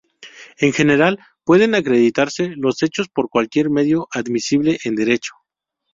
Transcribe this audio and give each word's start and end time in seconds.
En 0.57 0.73
general, 0.73 1.19
pueden 1.43 1.75
acreditarse 1.75 2.53
los 2.57 2.81
hechos 2.81 3.07
por 3.07 3.29
cualquier 3.29 3.69
medio 3.69 4.07
admisible 4.13 4.79
en 4.83 4.95
derecho. 4.95 5.33